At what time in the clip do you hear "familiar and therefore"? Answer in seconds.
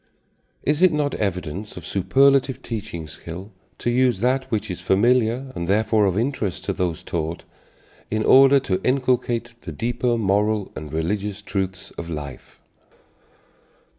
4.81-6.05